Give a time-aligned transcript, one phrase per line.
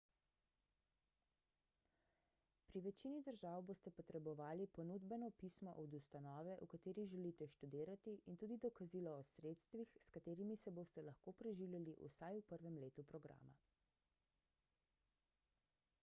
[2.69, 8.57] pri večini držav boste potrebovali ponudbeno pismo od ustanove v kateri želite študirati in tudi
[8.65, 13.53] dokazilo o sredstvih s katerimi se boste lahko preživljali vsaj v prvem letu programa